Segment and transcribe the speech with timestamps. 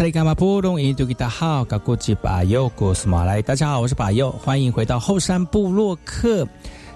[0.00, 0.34] 大家好，
[3.82, 6.48] 我是巴佑，欢迎回到后山部落客。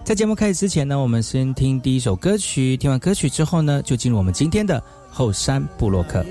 [0.03, 2.79] 在节目开始之前呢，我们先听第一首歌曲。
[2.79, 6.25] 听完歌曲之后呢，就进入我们今天的后山部落客。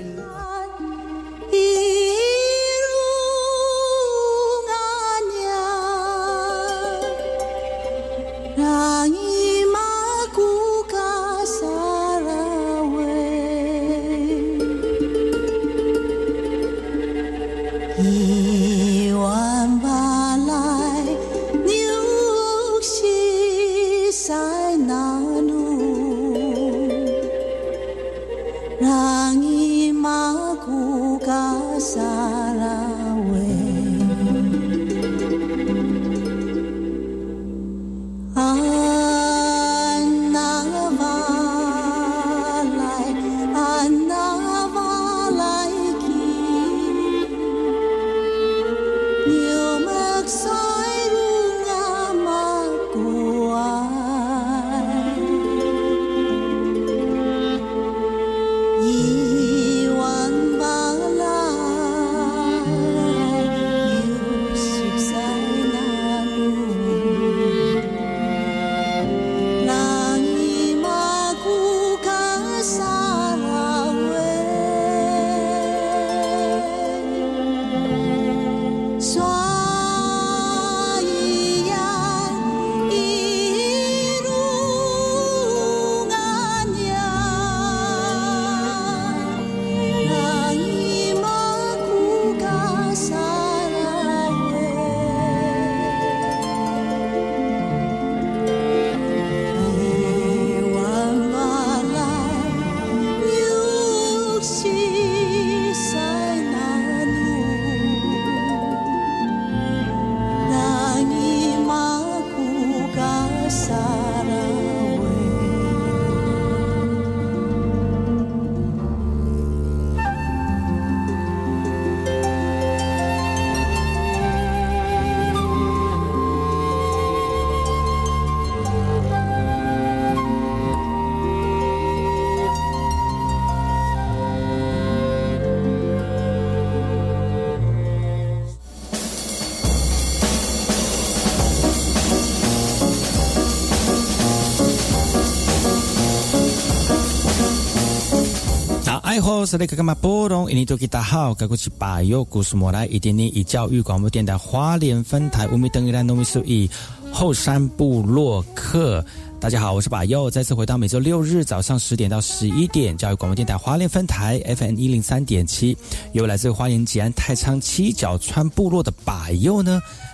[149.54, 150.50] 是那个干嘛波动？
[150.50, 156.68] 印尼多吉大好，该过去把右故事莫来，一点点以教育广播电台花莲分台五米等于兰农米数一
[157.12, 159.04] 后山部落客。
[159.38, 165.76] 大家好，我是把右，再次回到每周六日早上十点到十一点，教育广播电台花莲分台 FM 一零三点七，
[166.14, 169.80] 由来自花莲吉安太仓七角川部落的把右呢。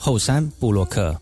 [0.00, 1.20] 后山布洛克。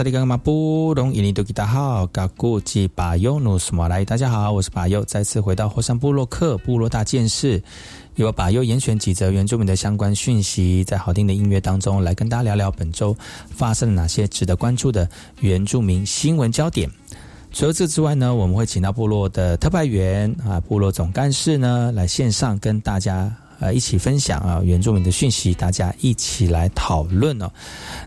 [0.00, 7.62] 萨利格马布隆伊尼多吉达好，嘎古吉巴尤努斯马来，大家好，我是巴尤，再次回到火山部落克部落大件事，
[8.14, 13.14] 由巴尤严选几则原住民的相关讯息，在好听的音乐当中来跟大家聊聊本周
[13.50, 15.06] 发生了哪些值得关注的
[15.40, 16.90] 原住民新闻焦点。
[17.52, 23.30] 除了这之外呢，我们会请到部落的特派员啊，部落总干事呢来线上跟大家。
[23.60, 27.50] 呃，一起分享啊，原住民的讯息，大家一起来讨论哦。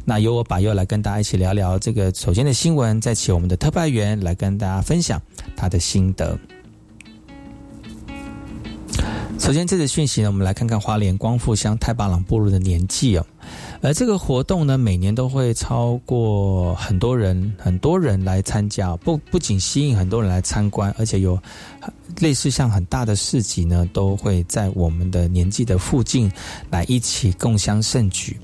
[0.03, 5.21] 那由我把又来跟大家一起聊聊这个首先的新闻，再请我们的特派员来跟大家分享
[5.55, 6.37] 他的心得。
[9.39, 13.25] 首先，这个讯息呢，我们来看看花莲光复乡太巴朗部落的年纪哦。
[13.81, 21.37] 而这个活动呢，每年都会超过很多人，很多人来参加，不不仅吸引很多人来参观，而且有
[22.19, 26.31] 类似像很大的市集呢，都会在我们的年纪的附近
[26.69, 28.37] 来一起共襄盛举。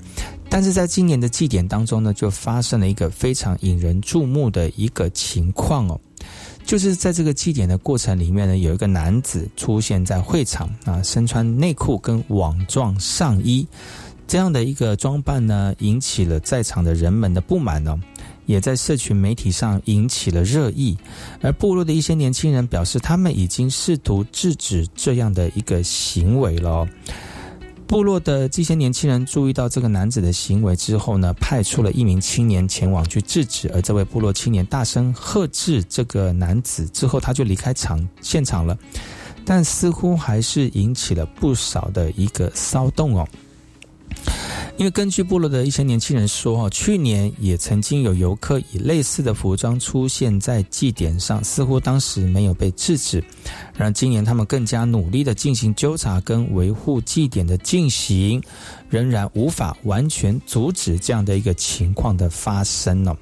[0.48, 6.00] 但是在今年的祭典当中呢，就发生了一个非常引人注目的一个情况哦，
[6.64, 13.66] 就是在这个祭典的过程里面呢，有一个男子出现在会场啊，身穿内裤跟网状上衣。
[14.26, 17.98] 这样的一个装扮呢，引起了在场的人们的不满呢，
[18.50, 20.96] 也在社群媒体上引起了热议。
[21.40, 26.86] 而部落的一些年轻人表示，他们已经试图制止这样的一个行为了。
[27.86, 33.68] 部落的这些年轻人注意到这个男子的行为之后呢，派出了一名青年前往去制止。
[33.74, 38.76] 而这位部落青年大声呵斥这个男子之后，他就离开场现场了。
[39.44, 43.26] 但似乎还是引起了不少的一个骚动哦。
[44.80, 53.22] 因为根据部落的一些年轻人说，哈，去年也曾经有游客以类似的服装出现在祭典上，似乎当时没有被制止。
[53.76, 58.42] 让今年他们更加努力的进行纠察跟维护祭典的进行，
[58.88, 63.14] 仍然无法完全阻止这样的一个情况的发生呢。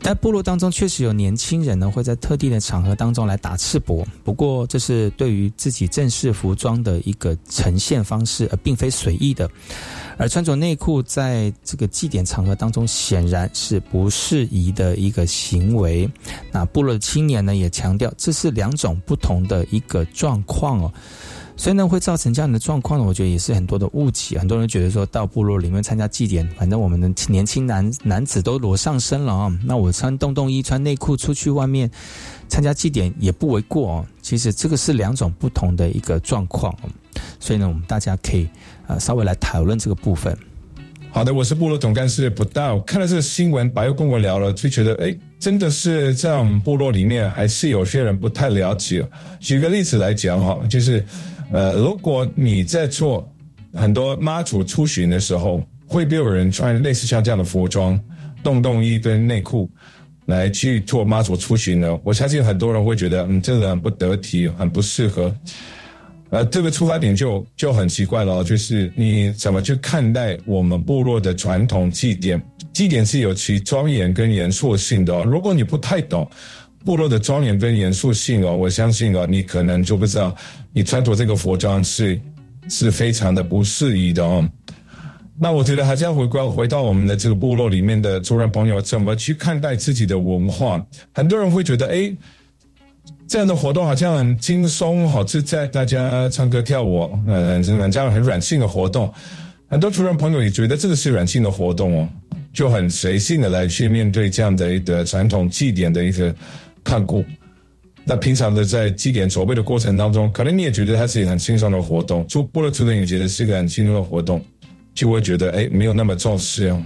[0.00, 9.50] 在部落当中，确实有年轻人呢会在特定的场合当中来打赤膊，不过这是对于自己正式服装的一个呈现方式，而并非随意的。
[10.16, 16.08] 而穿着内裤在这个祭典场合当中，显然是不适宜的一个行为。
[16.50, 20.92] 那部落青年呢也强调，这是两种不同的一个状况哦。
[21.58, 23.04] 所以呢，会造成这样的状况呢？
[23.04, 24.38] 我觉得也是很多的误解。
[24.38, 31.90] 很多人觉得说到部落里面参加祭典，反正我们的年轻男男子都裸上身了啊，那我穿洞洞衣、穿内裤出去外面
[32.48, 34.06] 参加祭典也不为过哦。
[34.22, 36.72] 其实这个是两种不同的一个状况，
[37.40, 38.48] 所以呢，我们大家可以
[38.86, 40.38] 啊稍微来讨论这个部分。
[41.10, 49.04] 好的，我是部落总干事不到，看了这个新闻，白又跟我聊了，就觉得哎，真的是在我们部落里面还是有些人不太了解。
[49.40, 51.04] 举个例子来讲哈，就是。
[51.50, 53.26] 呃，如果你在做
[53.72, 57.98] 很多妈祖出巡的时候，会不会有人穿类似像这样的服装，
[58.42, 59.70] 洞洞衣跟内裤
[60.26, 61.98] 来去做妈祖出巡呢？
[62.04, 65.34] 我相信很多人会觉得，嗯，这个很不得体，很不适合。
[66.30, 72.42] 呃，这个出发点就就很奇怪了，就是你怎么去看待我们部落的传统祭典？
[72.74, 75.24] 祭典是有其庄严跟严肃性的。
[75.24, 76.30] 如果你不太懂。
[76.84, 80.34] 部落的庄严跟严肃性哦，我相信哦，你可能就不知道，
[80.72, 82.18] 你穿着这个服装是
[82.68, 84.48] 是非常的不适宜的哦。
[85.40, 90.84] 那我觉得还是要回归回到我们的这个部落里面的族人朋友，怎么去看待自己的文化？
[91.12, 92.12] 很多人会觉得，哎，
[93.26, 99.12] 这样的活动好像很轻松，好自在，大家唱歌跳舞，嗯，这样很软性的活动。
[99.68, 102.08] 很多族人朋友也觉得这个是软性的活动哦，
[102.52, 106.34] 就很随性的来去面对这样的一个传统祭典的一个。
[106.88, 107.22] 看过，
[108.06, 114.42] 那平常的在祭典筹备的过程当中，可能你也觉得它是一个很轻松的活动，做波罗族人也觉得是一个很轻松的活动，
[114.94, 116.82] 就会觉得哎，没有那么重视哦。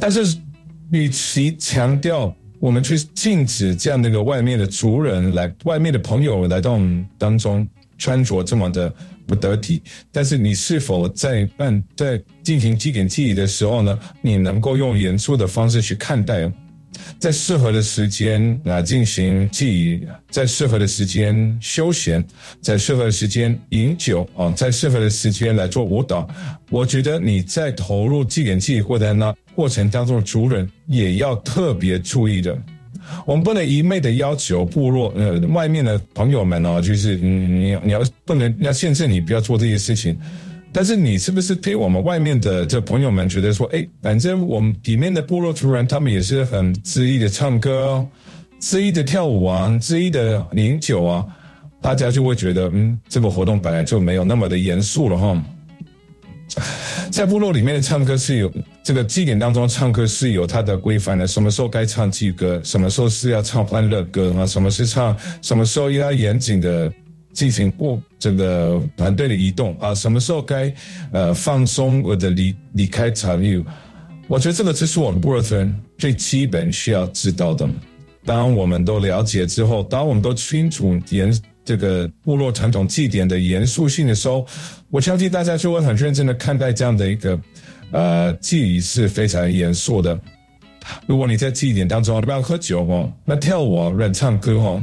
[0.00, 0.36] 但是，
[0.90, 7.64] 与其强调我们去禁止这样的一个外面的族人来，外面的朋友来到我们当中
[7.96, 8.92] 穿着这么的
[9.28, 16.50] 不得体，但是你是否在办在进行祭典祭仪的时候呢，你能够用严肃的方式去看待？
[17.18, 22.24] 在适合的时间啊进行记忆，在适合的时间休闲，
[22.60, 26.28] 在适合的时间饮酒啊，在适合的时间来做舞蹈。
[26.70, 32.56] 我觉得你在投入祭典记忆或者那过程当中，族人也要特别注意的。
[33.26, 40.16] 我们不能一昧的要求部落呃外面的朋友们哦，就是你你要不能要限制你不要做这些事情。
[40.72, 48.06] 但是你是不是对我们外面的这朋友们觉得说，哎，反正我们里面的部落族人，他们也是很恣意的唱歌，
[48.60, 51.26] 恣意的跳舞啊，恣意的饮酒啊，
[51.80, 55.42] 大家就会觉得，嗯，这个活动本来就没有那么的严肃了哈。
[57.10, 58.50] 在部落里面的唱歌是有
[58.82, 66.92] 这个祭典当中唱歌是有它的规范的，什么时候该唱祭歌，什么时候是要唱欢乐歌啊，什么是唱，什么时候要严谨的
[67.32, 70.72] 进行过这个团队的移动啊，什么时候该
[71.12, 73.64] 呃放松或者离离开场域。
[74.28, 77.68] 我觉得这个只是我们部落人最基本需要知道的。
[78.24, 84.46] 当我们都了解之后，当我们都清楚严这个部落传统祭典的严肃性的时候，
[84.90, 87.38] 我相信大家就会很认真的看待这样的一个。
[87.90, 90.18] 呃，祭仪是非常严肃的。
[91.06, 94.82] 如果你在祭典当中不要喝酒哦，那跳舞、乱唱歌哦，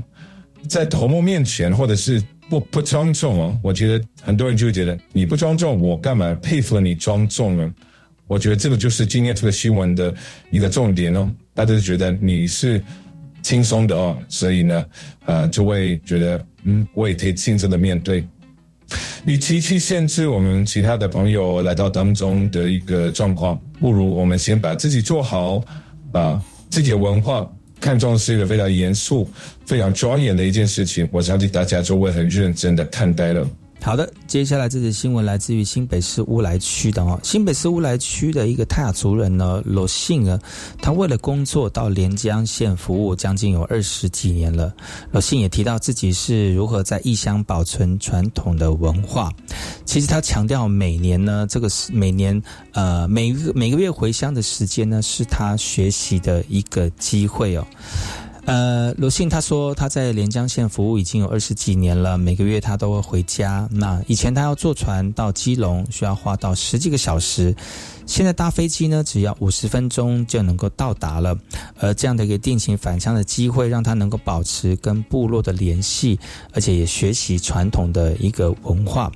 [0.68, 7.74] 在头目面前或者是不不庄重哦，我觉得很多人就觉得你不庄重，我干嘛佩服你庄重呢？
[8.28, 10.14] 我觉得这个就是今天这个新闻的
[10.52, 12.84] 一个重点哦，大家就觉得你是
[13.42, 14.86] 轻松的哦，所以呢，
[15.26, 18.28] 呃，就会觉得嗯，我也可以轻松的面对。
[19.26, 25.64] 与其去限制我们其他的朋友来到当中的一个状况，不如我们先把自己做好，
[26.12, 27.48] 把，自己的文化
[27.80, 29.30] 看重是一个非常严肃、
[29.66, 33.48] 非常庄严的一件事情，我相信大家就会很认真的看待了。
[33.82, 37.20] 好的，接下来这则新闻来自于新北市乌来区的哦。
[37.24, 40.40] 新北市乌来区的一个泰雅族人呢，罗信呢，
[40.82, 44.72] 他为了工作到连江县服务将近有二十几年了。
[45.12, 49.32] 罗信也提到自己是如何在异乡保存传统的文化。
[49.86, 52.40] 其实他强调，每年呢，这个是每年
[52.74, 57.66] 呃每个每个月回乡的时间呢，是他学习的一个机会哦。
[58.50, 63.70] 呃，罗信他说他在连江县服务已经有二十几年了，每个月他都会回家。
[63.72, 67.56] 那以前他要坐船到基隆，需要花到十几个小时，
[68.08, 71.38] 现在搭飞机呢，只要五十分钟就能够到达了。
[71.78, 76.20] 而这样的一个定情返乡的机会，让他能够保持跟部落的联系，
[76.52, 79.12] 而且也学习传统的一个文化。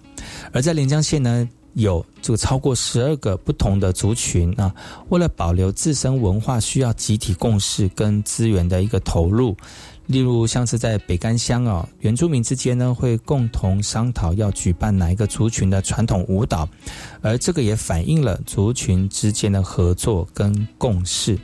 [0.51, 1.49] 而在连江县呢。
[1.73, 4.73] 有这个超过十二个不同的族群啊，
[5.09, 9.55] 为了保留自身文化，需要集体共识跟资源的一个投入。
[10.07, 16.67] 例如，像是在北干乡啊，原住民之间呢会共同商讨要举办哪一个族群的传统舞蹈，
[17.21, 21.39] 而这个也反映了族群之间的合作跟共识。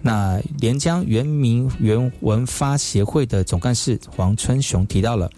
[0.00, 5.30] 那连江原民原文发协会的总干事黄春雄提到了。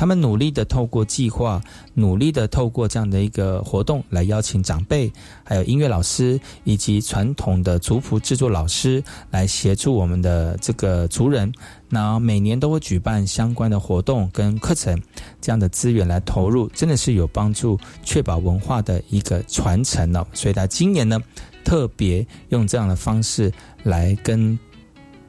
[0.00, 1.60] 他们努力的透过计划，
[1.92, 5.12] 努力的透过这样的一个活动来邀请长辈，
[5.44, 11.52] 还有音乐老师以及传统的族谱制作老师来协助我们的这个族人。
[11.90, 14.98] 那每年都会举办相关的活动跟课程，
[15.38, 20.26] 这样的资源来投入，真的是有帮助，确保文化的一个传承了。
[20.32, 21.20] 所以他今年呢，
[21.62, 23.52] 特别用这样的方式
[23.82, 24.58] 来跟。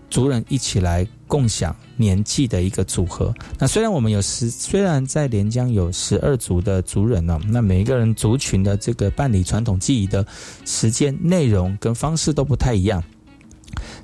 [0.10, 3.34] 族人一起来共享年纪的一个组合。
[3.58, 10.28] 那虽然我们有十，虽然在连江有十二族的族人呢，那每一个人族群的这个办理传统记忆的
[10.66, 13.02] 时间、内容跟方式都不太一样，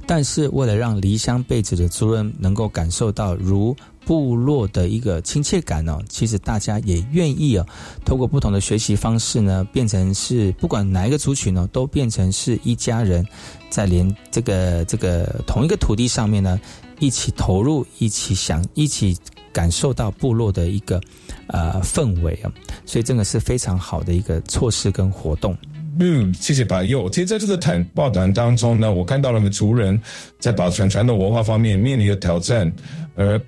[0.06, 3.76] 但是为了让离乡背子的族人能够感受到如。
[4.08, 7.66] 部落的一个亲切感呢，其实大家也愿意啊，
[8.06, 13.28] 透过不同的学习方式呢，变成是不管哪一个族群呢，都变成是一家人，
[13.70, 16.58] 在连这个这个同一个土地上面呢，
[17.00, 19.18] 一起投入，一起想，一起
[19.52, 21.02] 感受到部落的一个
[21.48, 22.52] 呃氛围啊，
[22.86, 25.58] 所以这个是非常好的一个措施跟活动。
[26.00, 27.10] 嗯，谢谢白佑。
[27.10, 30.00] 其实在这个谈报道当中呢，我看到了族人
[30.40, 32.72] 在保存传统文化方面面临的挑战，
[33.16, 33.40] 而。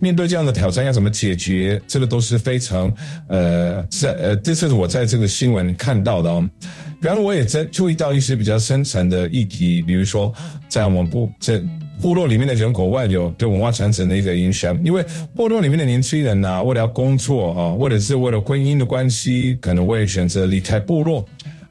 [0.00, 1.80] 面对这样的挑战要怎么解决？
[1.86, 2.92] 这个都是非常
[3.26, 6.46] 呃，在呃，这是我在这个新闻看到的哦。
[7.00, 10.30] 然后我也在注意到一些比较深层的议题，比如说
[10.68, 11.62] 在我们部这
[12.00, 14.78] 部落里面的人口外流对文化传承的一个影响。
[14.84, 15.04] 因为
[15.34, 21.24] 部落里面的年轻人呐，为了要工作啊，或者是为了婚姻的关系，可能会选择离开部落，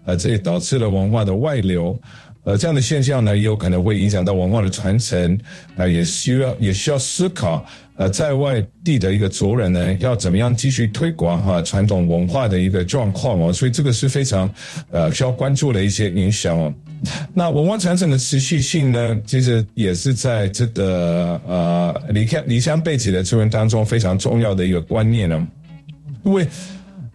[0.06, 2.00] 呃，这也导致了文化的外流。
[2.46, 5.40] 呃，这样的现象呢，也有可能会影响到文化的传承，
[5.78, 7.66] 啊，也需要也需要思考。
[7.96, 14.50] 呃，在外地的一个族人呢，要怎么样继续推广哈传统文化的一个状况哦，所以这个是非常
[14.92, 16.74] 呃需要关注的一些影响哦。
[17.34, 25.48] 那文化传承的持续性呢，其实也是在这个呃离开离乡背景的族人当中非常重要的一个观念呢，
[26.24, 26.48] 因为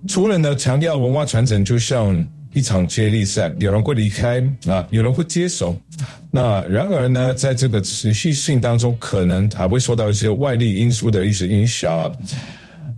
[0.07, 2.27] 族人呢强调文化传承，就像。
[2.59, 5.81] 一场接力赛，有人会离开啊，有人会接手。
[6.29, 12.13] 那然而呢，在这个持续性当中，可能还会受到一些外力因素的一些影响，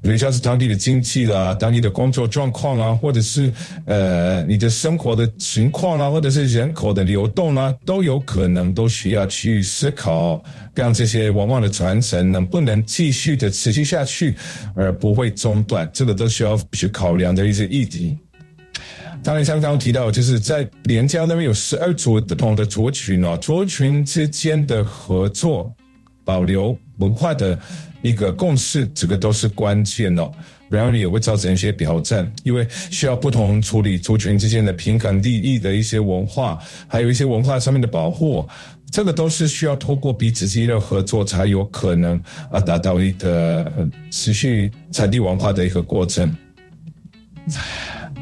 [0.03, 3.53] 比如像是当地的经济啦、当地的工作状况啊，或者是
[3.85, 10.43] 呃你的生活的情况啊，或者是人口的流动啊，都有可能都需要去思考，
[10.75, 14.35] 让这些文化的传承能不能继续的持续下去，
[14.75, 15.87] 而不会中断。
[15.93, 18.17] 这个都需要去考量的一些议题。
[19.23, 25.73] 当然，像刚刚提到，就是在连江那边有十二族不同的族群哦，族群之间的合作、
[26.25, 27.59] 保留文化的
[28.03, 30.31] 一个共识，这个都是关键哦。
[30.71, 38.49] 然后也会造成一些挑战，因为需要不同处理族群之间的平衡利益的一些文化，还有一些文化上面的保护，
[38.89, 42.17] 这个都是需要透过彼此之间的合作才有可能
[42.53, 43.71] 啊达到一个
[44.13, 46.33] 持续传递文化的一个过程。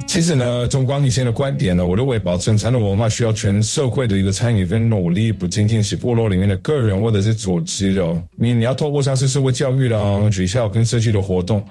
[0.07, 11.63] 其实呢，中光以前的观点呢，我认为保存传统文化需要全社会的一个参与跟努力，不仅仅是部落里面的个人或者是组织哦，你你要透过像是社会教育的学校跟社区的活动。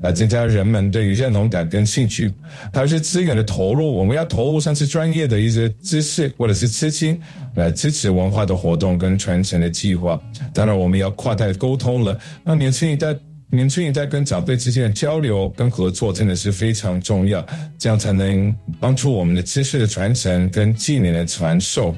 [0.00, 2.30] 来增加人们对于认同感跟兴趣，
[2.74, 3.90] 还有些资源的投入。
[3.90, 7.18] 我们要投入像是专业的一些知识或者是资金
[7.54, 10.20] 来支持文化的活动跟传承的计划。
[10.52, 12.18] 当然，我们要跨代沟通了。
[12.42, 13.16] 那年轻一代、
[13.50, 17.44] 年轻一代跟长辈之间的交流跟合作真的是非常重要，
[17.78, 21.94] 这样才能帮助我们的知识的传承跟技能的传授。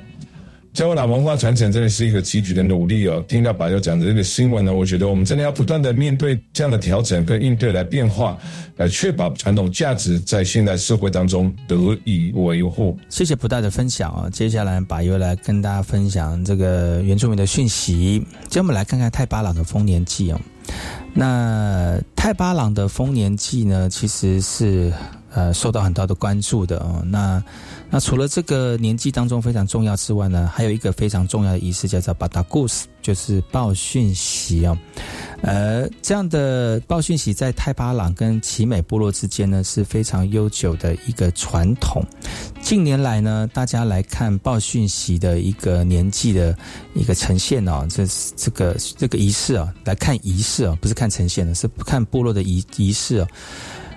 [0.75, 3.25] 加拿大文化传承真的是一个积极的努力哦。
[3.27, 8.37] 听到白友讲的这个新闻呢，我觉得我们真的要不断的面对这样的调整跟应对来变化，
[8.77, 12.99] 来确保传统价值在现代社会当中得以维护。
[13.09, 14.29] 谢谢不大的分享啊！
[14.29, 18.23] 接下来白友来跟大家分享这个原住民的讯息。
[18.47, 20.39] 接着我们来看看泰巴朗的丰年祭哦。
[21.19, 24.93] 那泰巴朗的丰年祭呢，其实是
[25.33, 27.03] 呃受到很大的关注的哦。
[27.07, 27.43] 那
[27.89, 34.77] 那除了这个年纪当中非常重要之外呢，还有一个非常重要的仪式叫做巴达故事，就是报讯息哦。
[35.43, 42.05] 呃，这样的报讯息在泰巴朗跟奇美部落之间呢是非常悠久的一个传统。
[42.61, 46.57] 近年来呢，大家来看报讯息的一个年纪的
[46.95, 53.29] 一个呈现哦，这这个这个仪式啊，来看仪式啊，不是看呈现的，是看部落的仪仪式啊，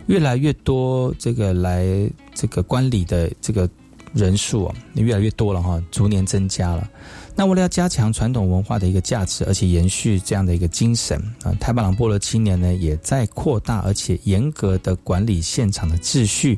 [0.10, 1.88] 越来越多这个来
[2.34, 3.70] 这个观礼的这个。
[4.12, 6.90] 人数啊，越来越多了哈，逐年增加了。
[7.36, 16.58] 那为了要加强传统文化的一个价值，而且延续这样的一个精神啊，太巴朗波罗青年呢，也在扩大而且严格的管理现场的秩序。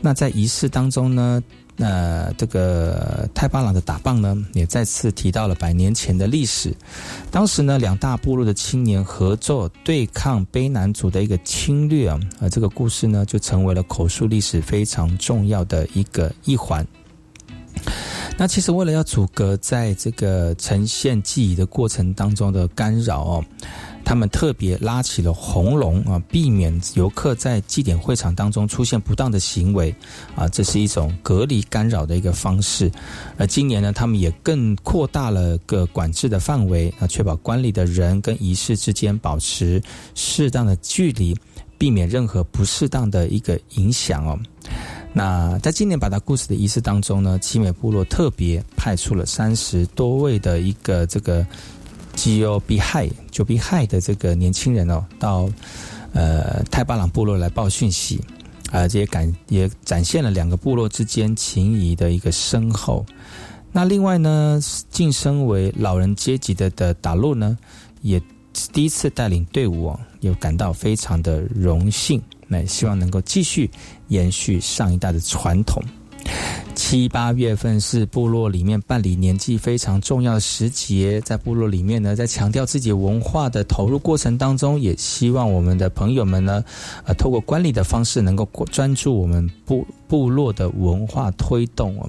[0.00, 1.42] 那在仪式当中呢？
[1.80, 6.74] 那这个泰巴朗的打棒呢，也再次提到了百年前的历史。
[7.30, 16.84] 当时呢，两大部落的青年合作对抗卑南族的一个侵略啊，而这个故事呢，就成为了口述历史非常重要的一个一环。
[18.36, 23.44] 那其实为了要阻隔在这个呈现记忆的过程当中的干扰哦。
[24.08, 29.94] 他们特别拉起了红龙啊，避免游客在祭典会场当中出现不当的行为
[30.34, 32.90] 啊，这是一种隔离干扰的一个方式。
[33.36, 39.78] 而今年呢，他们也更扩大了个管制的范围啊，确保观礼的人跟仪式之间保持
[40.14, 41.36] 适当的距离，
[41.76, 44.40] 避免任何不适当的一个影响哦。
[45.12, 51.46] 那在今年把它故事的仪式当中呢，奇美部落特别派出了三十多位的一个这个。
[52.18, 55.48] 基友比害就比害的这个年轻人哦，到
[56.12, 58.20] 呃泰巴朗部落来报讯息，
[58.72, 63.06] 啊，这也感也展现了两个部落之间情谊的一个深厚。
[63.70, 67.56] 那另外呢，晋升为老人阶级的的打路呢，
[68.02, 68.20] 也
[68.72, 72.20] 第一次带领队伍哦，也感到非常的荣幸。
[72.48, 73.70] 那希望能够继续
[74.08, 75.80] 延续上一代的传统。
[76.74, 86.64] 七八月份是部落里面办理年纪非常重要的时节，在部落里面呢，在强调自己文化的投入过程当中，也希望我们的朋友们呢，
[87.04, 92.08] 呃，透过管理的方式，能够专注我们部部落的文化推动哦。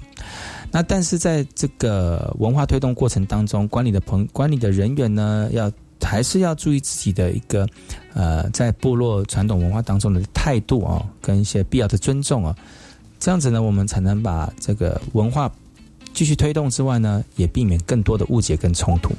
[0.71, 5.69] 那但是在这个文化推动过程当中，管理的朋管理的人员呢，要
[5.99, 7.67] 还是要注意自己的一个
[8.13, 12.55] 呃，在部落传统文化当中的态度啊，跟一些必要的尊重啊。
[13.19, 15.51] 这样子呢，我们才能把这个文化
[16.13, 19.13] 继续推动之外呢，也避免更多的误解跟冲突。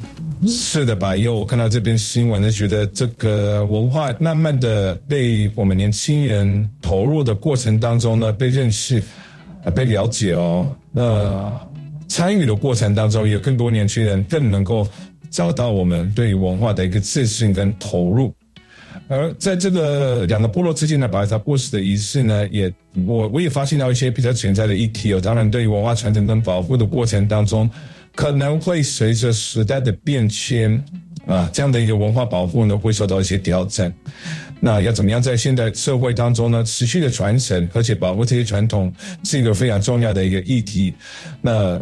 [0.49, 1.15] 是的吧？
[1.15, 9.03] 因为我看到这篇新闻呢，觉得这个文化慢慢的被我们年轻人投入的过程当中呢，被认识、
[9.75, 10.67] 被了解哦。
[10.91, 11.53] 那
[12.09, 14.89] 参与的过程当中，有更多年轻人更能够
[15.31, 18.35] 找到我们对于文化的一个自信跟投入。
[19.11, 22.73] 而在这个两个部落之间的把它过世的仪式呢，也
[23.05, 25.21] 我我也发现到一些比较潜在的议题哦。
[25.21, 27.69] 当然，对于文化传承跟保护的过程当中，
[28.15, 30.81] 可能会随着时代的变迁
[31.27, 33.93] 啊，这样的一个文化保护呢，会受到一些挑战。
[34.61, 38.93] 那要怎么样在现代社会当中呢，持续的传承而且保护这些传统，
[39.25, 40.95] 是一个非常重要的一个议题。
[41.43, 41.81] 那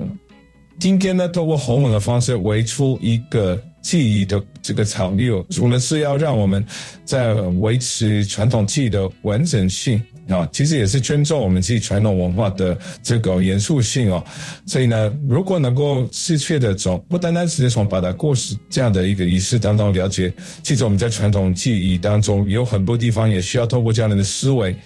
[0.78, 3.62] 今天呢，透过红文的方式，围出一个。
[3.88, 6.62] 记忆的这个潮流，除了是要让我们
[7.06, 9.98] 在维持传统记忆的完整性
[10.28, 14.22] 啊，其实也是尊重我们自己传统文化的这个严肃性哦。
[14.66, 20.30] 所以呢，如果能够正确的从不单单是从把它过世这样的一个仪式当中了解，
[20.62, 24.76] 其实我们在传统记忆当中有很多地方也需要透过这样的思维。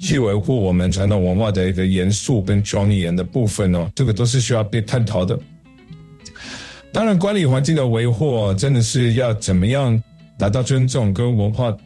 [0.00, 5.36] 去维护我们传统文化的一个严肃跟庄严的部分哦，这个都是需要被探讨的。
[6.92, 10.02] 当然，管理环境的维护真的是要怎么样
[10.38, 11.76] 达到尊重跟文化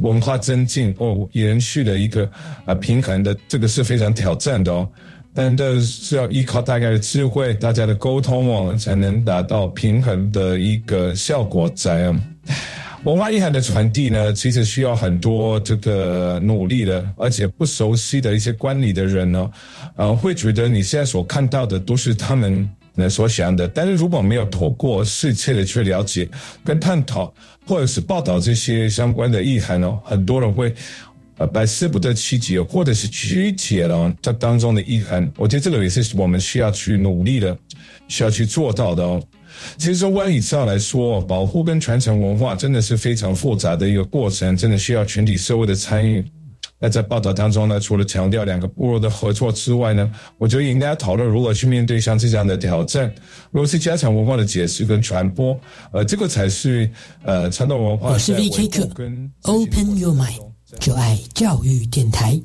[0.00, 2.28] 文化增进或延续的一个
[2.64, 4.88] 啊平衡的，这个是非常挑战的哦。
[5.34, 12.20] 但这是要依靠大家的智慧、大家的沟通哦，才能达到平衡的一个效果在啊。
[13.04, 19.50] 文化遗产的传递呢，其实需要很多这个努力的，而且不熟悉的一些管理的人呢，
[19.94, 22.68] 呃，会觉得你现在所看到的都是他们
[23.06, 23.68] 所想的。
[23.68, 26.26] 但是如果没有透过深切的去了解、
[26.64, 27.30] 跟探讨，
[27.66, 30.74] 或者是报道这些相关的意涵哦，很多人会
[31.36, 35.30] 呃百思不得其解，或者是曲解了这当中的意涵。
[35.36, 37.54] 我觉得这个也是我们需要去努力的，
[38.08, 39.22] 需要去做到的哦。
[39.76, 46.24] 其实从万以上来说，保护跟传承文化真的是非常复杂的一个过程，真的需要全体社会的参与。
[46.80, 53.12] 那在报道当中呢，除了强调两个部落的合作之外呢，我觉得应该讨论如何去面对像这样的挑战，
[53.50, 55.58] 如何去加强文化的解释跟传播，
[55.92, 56.88] 呃，这个才是
[57.24, 58.10] 呃传统文化。
[58.10, 59.10] 我是 VK 客
[59.42, 62.40] ，Open Your Mind，就爱教育电台。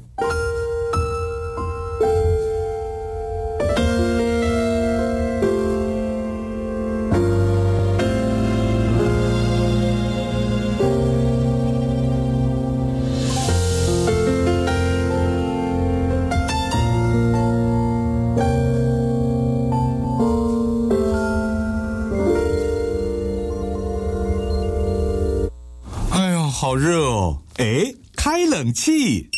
[28.73, 29.29] 气。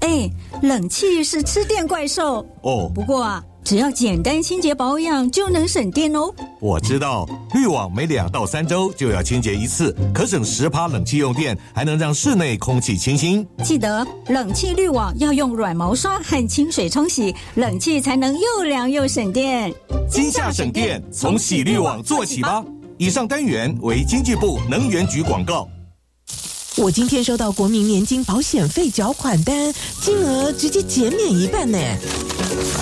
[0.00, 0.28] 哎，
[0.62, 2.90] 冷气是吃电怪兽哦。
[2.92, 6.34] 不过啊，只要简单清洁保养就能省电哦。
[6.60, 7.24] 我知道，
[7.54, 13.46] 滤网每两到三周就要清洁一次，可省十趴冷气用电，还能让室内空气清新。
[13.62, 19.72] 记得冷气滤网要用软毛刷和清水冲洗，冷气才能又凉又省电。
[20.10, 22.64] 今夏省电，从洗滤网做起吧。
[22.98, 25.68] 以上单元为经济部能源局广告。
[26.82, 31.78] 我今天收到国民年金保险费缴款单，金额直接减免一半呢。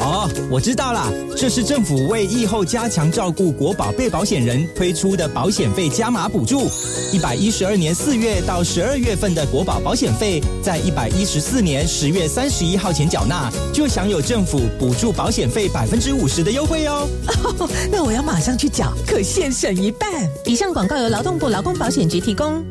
[0.01, 6.67] 哦，我知道了，这是政府为疫后加强照顾国保被保险人推出的保险费加码补助。
[7.13, 17.07] 一百一十二年四月到十二月份的国保保险费，在一百一十四年十月三十一号前缴纳，就享有政府补助保险费百分之五十的优惠哦。
[17.93, 20.11] 那我要马上去缴，可现省一半。
[20.47, 22.65] 以上广告由劳动部劳工保险局提供。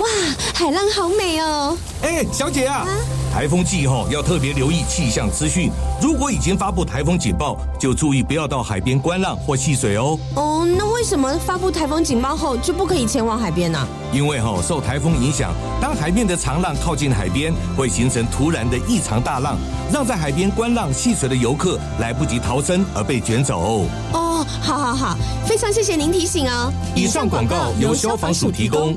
[0.00, 0.06] 哇，
[0.54, 1.76] 海浪好美哦！
[2.02, 2.86] 哎，小姐啊，
[3.30, 5.70] 台风季后要特别留意气象资讯。
[6.00, 10.18] 如果已经发布台风警报，就注意不要到海边观浪或戏水哦。
[10.36, 13.86] 哦，那为什么发布台风警报后就不可以前往海边呢？
[14.10, 19.58] 因为哈受台风影响，当海面的长浪靠近海边，会形成突然的异常大浪，
[19.92, 23.84] 让在海边观浪戏水的游客来不及逃生而被卷走。
[24.14, 26.72] 哦，好好好，非常谢谢您提醒哦。
[26.96, 28.96] 以上广告由消防署提供。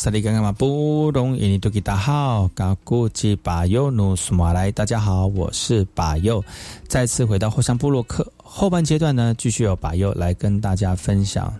[0.00, 6.40] 萨利甘甘马布隆伊尼多吉大好，嘎古吉巴尤努苏马来，大家好，我是巴尤，
[6.86, 11.52] 再次回到后山部落克后半阶段呢，继续由巴尤来跟大家分享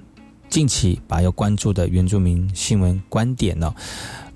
[0.48, 3.74] 近期巴尤关注的原住民新闻观点哦。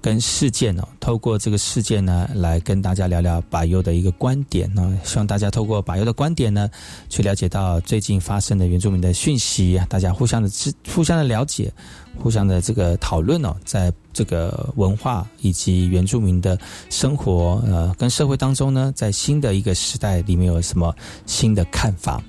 [0.03, 4.99] 跟事件哦，透过这个事件呢，来跟大家聊聊百优的一个观点呢。
[5.05, 6.69] 希望大家透过百优的观点呢，
[7.09, 11.73] 去了解到最近发生的原住民的讯息，大家互相的知、互相的了解、
[12.19, 16.59] 互相的这个讨论哦，在这个文化以及原住民的
[16.91, 20.95] 生活呃跟社会当中呢，在新的一个时代里面有什么
[21.27, 22.21] 新的看法。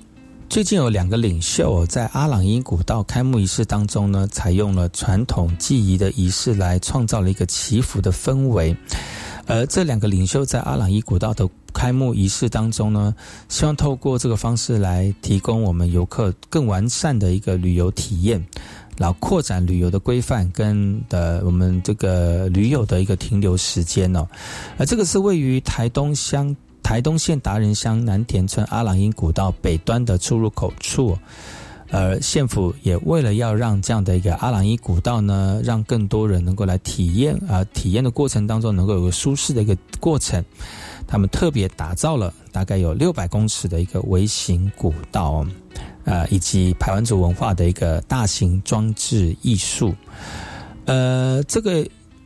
[0.54, 8.76] 最近有两个领袖在阿朗因古道开幕仪式当中呢，采用了传统祭仪的仪式来创造了一个祈福的氛围。
[9.48, 13.12] 而这两个领袖在阿朗伊古道的开幕仪式当中呢，
[13.48, 18.40] 希望透过这个方式来提供我们游客更完善的一个旅游体验。
[18.96, 24.24] 然后扩展旅游的规范跟的我们这个驴友的一个停留时间哦，
[24.78, 31.18] 而这个是位于台东乡台东县达人乡南田村阿朗因古道北端的出入口处，
[31.90, 40.44] 而县府也为了要让这样的一个阿朗因古道呢，让更多人能够来体验啊，体验的过程当中能够有个舒适的一个过程，
[41.06, 45.44] 他们特别打造了大概有六百公尺的一个微型古道。
[46.04, 49.94] 呃，以及排湾族文化的一个大型装置艺术，
[50.84, 51.82] 呃，这个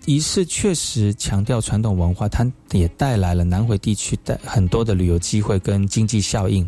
[0.08, 6.66] 仪式确实强调传统文化，它也带来了南回地区的很多的旅游机会跟经济效应。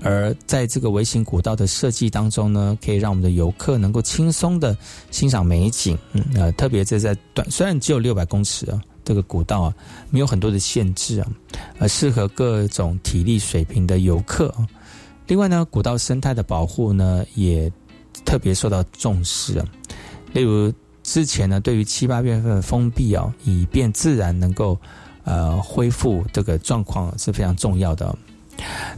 [0.00, 4.78] 而在这个微型古道的设计当中呢，可以让我们的游客能够轻松的
[5.10, 5.98] 欣赏美景。
[6.12, 9.74] 嗯，呃，特别是在短，虽然只有六百公尺啊，这个古道啊，
[10.10, 11.26] 没有很多的限制啊，
[11.80, 14.54] 而适合各种体力水平的游客。
[15.26, 17.68] 另外呢，古道生态的保护呢，也
[18.24, 19.66] 特别受到重视啊。
[20.32, 20.72] 例如
[21.10, 24.78] 之前呢，对于七八月份封闭哦，以便自然能够
[25.24, 28.14] 呃恢复这个状况是非常重要的。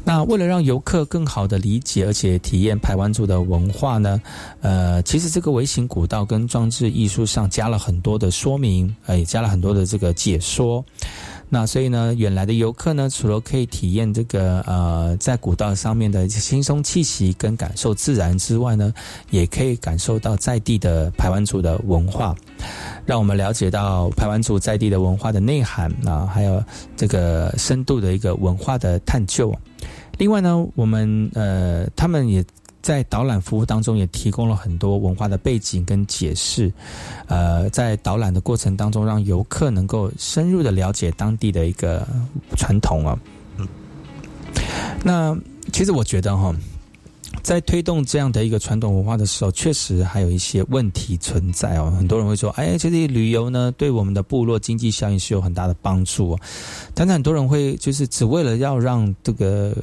[0.04, 4.20] 那为了让游客更好的理解而且体验排湾族的文化呢，
[4.60, 10.84] 呃，其实这个微型古道跟装置艺术上加了很多的说明，呃，也加了很多的这个解说。
[11.52, 18.94] 那所以呢，远来的游客呢，除了可以体验这个呃在古道上面的轻松气息跟感受自然之外呢，
[19.30, 22.34] 也可以感受到在地的排湾族的文化，
[23.04, 26.62] 让我们了解到排湾族在地的文化的内涵啊，还有
[26.96, 29.52] 这个深度的一个文化的探究。
[30.18, 32.44] 另外呢，我们呃他们也。
[32.82, 36.72] 在导览服务当中，也提供了很多文化的背景跟解释。
[37.26, 42.06] 呃，在导览的过程当中，让游客能够深入的了解当地的一个
[42.56, 43.18] 传统啊。
[45.04, 45.36] 那
[45.72, 46.54] 其实我觉得哈，
[47.42, 51.92] 在推动这样的一个传统文化的时候，确实还有一些问题存在哦。
[51.96, 56.36] 很多人会说，哎，这里旅游呢，对我们的部落经济效应是有很大的帮助。
[56.94, 59.74] 但是很多人会就是只为了要让这个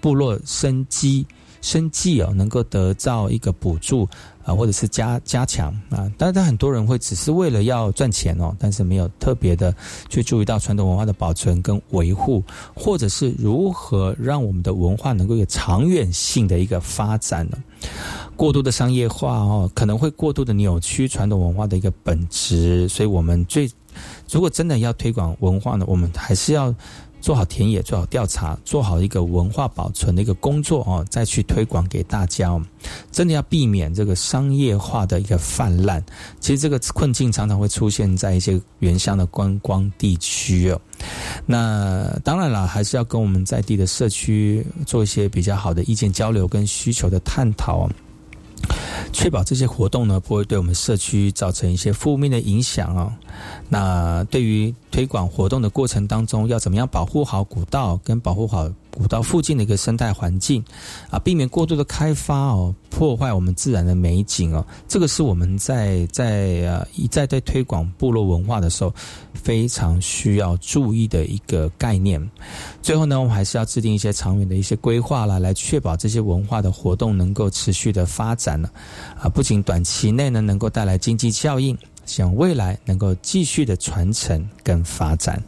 [0.00, 1.24] 部落生机。
[1.62, 4.06] 生计哦，能够得到一个补助
[4.44, 9.74] 啊，或者是加加强啊，但是很多人会只是为了要赚钱哦，但是没有特别的
[10.10, 12.44] 去注意到传统文化的保存跟维护，
[12.74, 17.56] 或者是如何让我们的文化能够有长远性的一个发展呢？
[18.36, 23.70] 过度的商业化哦，可能会过度的扭曲传统文化的一个本质，所以我们最
[24.28, 26.74] 如果真的要推广文化呢，我们还是要。
[27.22, 32.60] 做好田野，做好调查，做好一个文化保存的一个工作哦，再去推广给大家哦。
[33.12, 36.04] 真的要避免这个商业化的一个泛滥。
[36.40, 40.80] 其实这个困境常常会出现在一些原乡的观光地区哦。
[41.46, 47.88] 那当然了，还是要跟我们在地的社区做一些比较好的意见交流跟需求的探讨。
[49.12, 53.12] 确保这些活动呢不会对我们社区造成一些负面的影响哦。
[53.68, 58.70] 那对于推广活动的过程当中，要怎么样保护好古道，跟保护好？
[58.94, 60.62] 古道附近的一个生态环境
[61.08, 64.62] 啊，避免过度的开发哦，破坏我们自然的美景哦。
[64.86, 68.92] 这个是我们在在呃一再在推广部落文化的时候
[69.32, 72.20] 非常需要注意的一个概念。
[72.82, 78.68] 最后呢，我们还是要制定一些长远的一些规划啦，来确保这些文化的活动能够持续的发展呢。
[79.18, 85.42] 啊，不仅短期内呢能够带来经济效应，想未来能够继续的传承跟发展。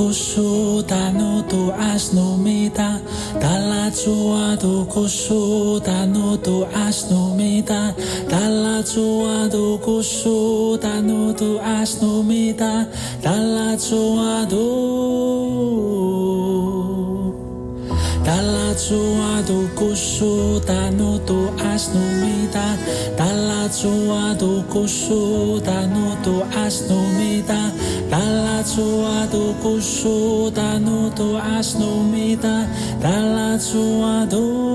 [0.00, 2.98] kosuta no to asnomita
[3.38, 7.92] talachua to kosuta no to asnomita
[8.26, 12.88] talachua to kosuta no to asnomita
[13.20, 14.64] talachua do
[18.24, 22.66] talachua to kosuta no to asnomita
[23.20, 27.69] talachua to kosuta no to asnomita
[28.80, 32.66] I do kusho da no do asno I da
[33.02, 34.69] da la do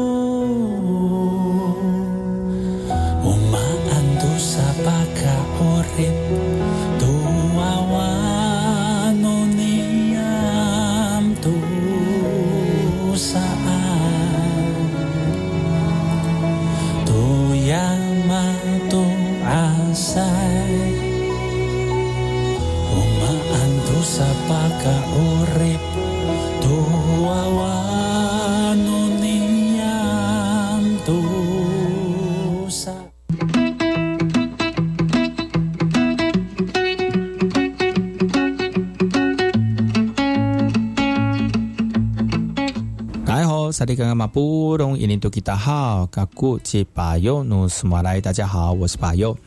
[43.86, 49.38] 萨利刚刚马布隆伊林多吉达好，嘎古吉巴尤努斯马来，大家好，我是巴尤。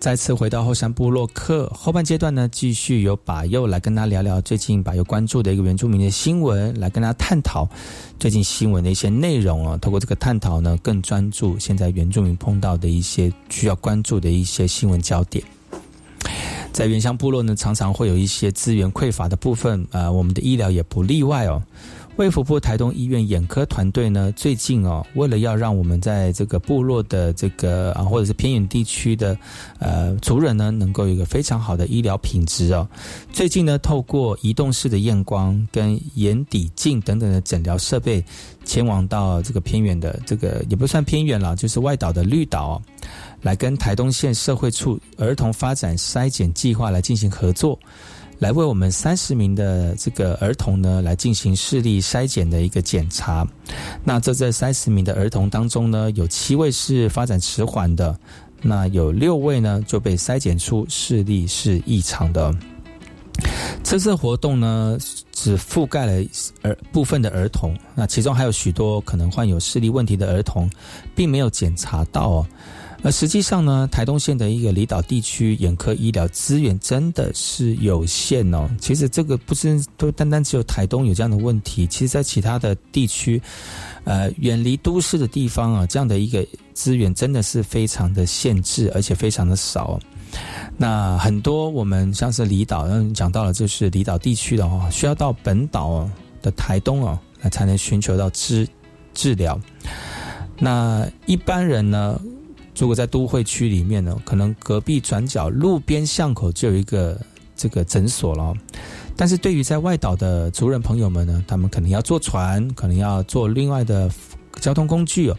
[0.00, 7.68] 再次回到后山部落客后半阶段呢，继续由巴佑来跟大家聊聊最近巴佑关注的一个原住民的新闻，来跟大家探讨
[8.18, 9.76] 最近新闻的一些内容啊。
[9.76, 15.44] 透过这个探讨呢，更专注现在原住民碰到的一些需要关注的一些新闻焦点。
[16.72, 21.62] 在原乡部落呢，常常会有一些资源匮乏的部分，呃，我们的医疗也不例外哦。
[22.18, 29.38] 卫福部台东医院眼科团队呢，最近哦，为了要让我们在这个部落的这个啊，或者是偏远地区的
[29.78, 32.88] 呃族人呢，能够有一个非常好的医疗品质哦，
[33.32, 38.22] 最近呢，透过移动式的验光跟眼底镜等等的诊疗设备，
[38.64, 42.82] 前往到这个偏远的这个也不算偏远了，就是外岛的绿岛、哦，
[43.42, 47.78] 来跟台东县社会处儿童发展筛检计划来进行合作。
[48.38, 53.46] 来为我们三十名的这个儿童呢，来进行视力筛检的一个检查。
[54.04, 58.16] 那这这三十名的儿童当中呢，有七位是发展迟缓的，
[58.62, 62.54] 那有六位呢就被筛检出视力是异常的。
[63.82, 64.98] 这次活动呢，
[65.32, 66.12] 只覆盖了
[66.62, 70.68] 儿部分的儿童，那其中还有许多可能患有视力问题的儿童，
[71.14, 72.46] 并没有检查到哦。
[73.02, 78.68] 而实际上呢，台东县的一个离岛地区眼科医疗资源真的是有限哦。
[78.80, 83.40] 其实这个不是都单单只有台东有这样的问题，其实在其他的地区，
[84.02, 86.44] 呃，远离都市的地方啊，这样的一个
[86.74, 89.98] 资源真的是非常的限制，而且非常的少。
[90.76, 96.10] 那很多我们像是离岛，嗯，讲到了就是离岛地区的哦，需要到本岛
[96.42, 98.68] 的台东哦，来才能寻求到治
[99.14, 99.58] 治疗。
[100.58, 102.20] 那一般人呢？
[102.78, 107.20] 如果在都会区里面呢，可能隔壁转角路边巷口就有一个
[107.56, 108.54] 这个诊所了。
[109.16, 114.08] 但是对于在外岛的族人朋友们呢，他们可能要坐船，可能要坐另外的
[114.60, 115.36] 交通工具哦，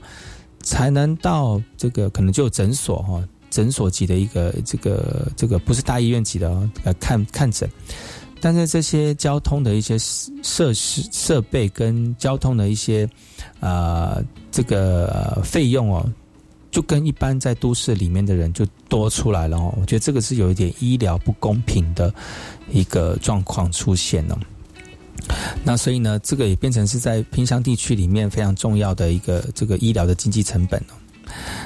[0.62, 7.70] 才能到这个可能就诊所哈，诊所级的一个这个这个不是大医院级的哦，来看看诊。
[8.42, 9.98] 但是这些交通的一些
[10.44, 13.10] 设施设备跟交通的一些
[13.60, 14.18] 啊
[14.52, 16.06] 这个费用哦。
[16.72, 22.14] 就跟一般在都市里面的人就多出来了哦，我觉得这个是有一点医疗不公平的
[22.72, 24.40] 一个状况出现了。
[25.64, 30.94] 那所以呢，这个也变成是在偏乡地区里面非常重要的一个这个医疗的经济成本哦。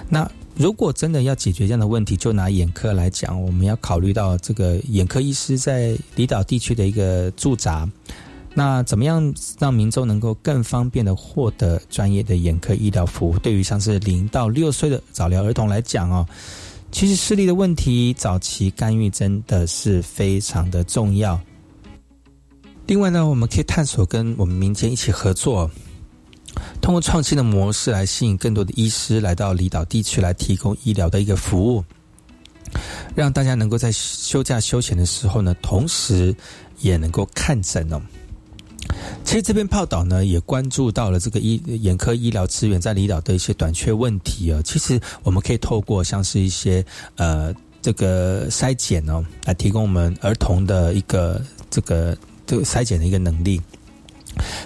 [0.10, 7.88] 那如果真的要解决这样的问题，就拿眼科来讲，我们要考虑到这个眼科医师在离岛地区的一个驻扎。
[8.56, 13.40] 那怎么样让民众能够更方便的获得专业的眼科医疗服务？
[13.40, 16.24] 对于像是零到六岁的早疗儿童来讲哦，
[16.92, 21.40] 其实视力的问题早期干预真的是非常的重要。
[22.86, 25.68] 另外呢，我们可以探索跟我们民间一起合作，
[26.80, 31.84] 通过创新的模式来吸引更多的医师来到离岛地区来提供医疗的一个服务，
[33.16, 36.36] 让大家能够在休假休闲的时候呢，同时
[36.82, 38.00] 也能够看诊哦。
[39.24, 44.62] 其实这篇报道呢，也关注到了这个医眼科医疗资源在离岛的一些短缺问题啊。
[44.64, 46.86] 其实我们可以透过像是一些
[47.16, 53.62] 呃这个筛检哦，来提供我们儿童的一个这个这个筛检的一个能力。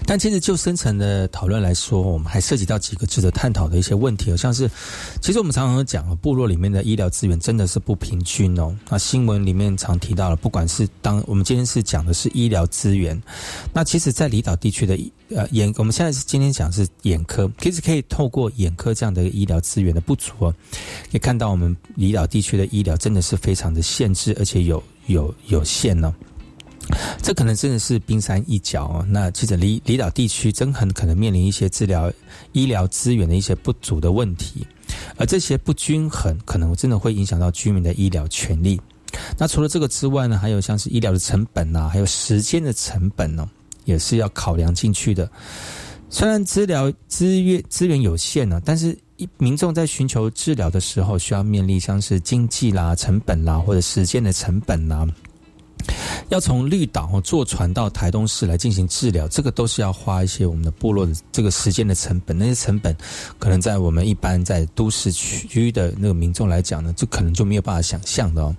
[0.05, 4.69] 但其实就深层的讨论来说，我们还涉及到几个值得探讨的一些问题，好像是
[5.21, 8.75] 其实我们常常讲部落里面的医疗资源真的是不平均哦。
[8.89, 13.21] 那新闻里面常提到了，不管是当我们今天是讲的是医疗资源，
[13.73, 14.97] 那其实在离岛地区的
[15.35, 20.53] 呃眼，我们现在是今天讲是眼科，其实可以透过眼科这样的医疗资源的不足哦，
[21.11, 26.13] 可以看到我们离岛地区的医疗真的是非常的限制，而且有有有限呢。
[27.21, 29.05] 这可能真的是冰山一角哦。
[29.09, 32.11] 那其实离离岛地区真很可能面临一些治疗
[32.51, 34.65] 医疗资源的一些不足的问题，
[35.17, 38.79] 而这些不均衡可能真的会影响到居民的医疗权利。
[39.37, 43.49] 那除了这个之外呢，还有像是医疗的成本啊，还有时间的成本呢，
[43.85, 45.29] 也是要考量进去的。
[46.09, 55.05] 虽然治疗资源资源有限呢，但是一民众在寻求治疗的时候，需要面临像是经济啦、成本啦，或者时间的成本啦。
[56.29, 62.37] 要从绿岛坐船到台东市来进行治疗，这个都是要花一些我们的部落的这个时间的成本。
[62.37, 62.95] 那些成本
[63.39, 68.55] 可能在我们一般在都市区的那个民众来讲呢，就可能就没有办法想象的哦。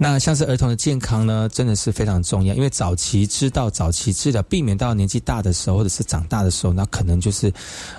[0.00, 7.52] 那像是儿童的健康呢，真的是非常重要，因为早期知道、早期治疗，避免到年纪大的时候或者是长大的时候，那可能就是，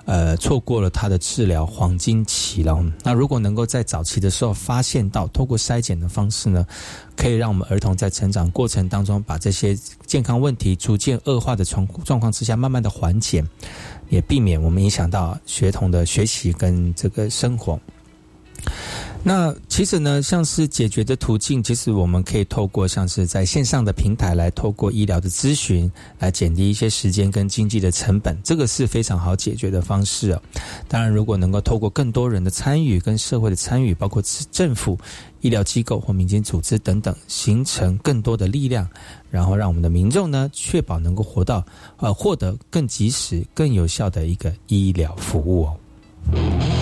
[0.06, 2.82] 呃，错过了他的治疗黄金期了。
[3.04, 6.66] 那如果能够在早期的时候发现到，透过筛检的方式呢，
[7.18, 13.44] 可以让我们儿童在成长过程当中，把这些健康问题逐渐恶化的状状况之下，慢慢的缓解，
[14.08, 17.78] 也避免我们影响到学童的学习跟这个生活。
[19.22, 30.42] 那其实呢，像是解决的途径，其实我们可以透过像是在线上的平台来透过医疗的咨询，来减低一些时间跟经济的成本，这个是非常好解决的方式哦。
[30.88, 34.98] 当然，如果能够透过更多人的参与跟社会的参与，包括政府、
[35.42, 38.88] 医疗机构或民间组织等等，形成更多的力量，
[39.30, 41.64] 然后让我们的民众呢，确保能够活到
[41.98, 46.79] 呃获得更及时、更有效的一个医疗服务哦。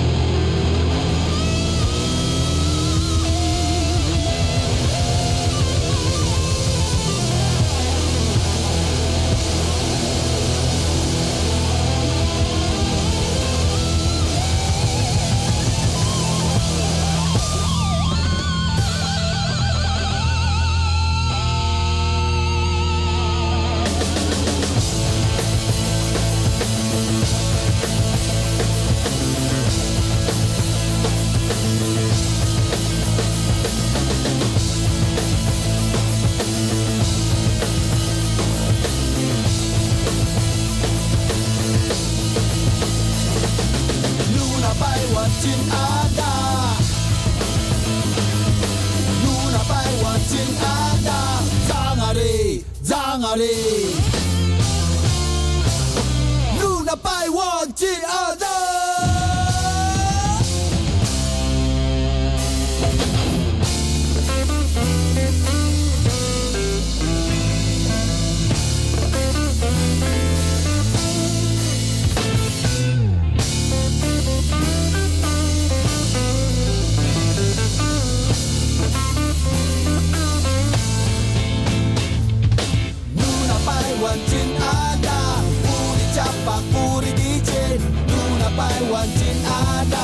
[88.97, 89.95] 万斤阿达，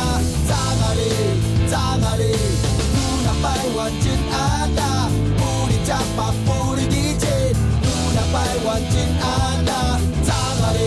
[0.48, 1.02] 扎阿里
[1.68, 2.30] 扎阿里，
[2.94, 7.26] 努那百万斤阿达，布里扎巴布里迪杰，
[7.82, 10.80] 努那百万斤阿达，扎阿里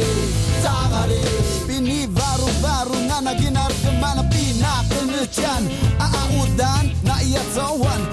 [0.62, 1.18] 扎阿里，
[1.66, 5.66] 比你 baru baru nana ginar ke mana pina penecan,
[5.98, 7.42] aa udan na iya.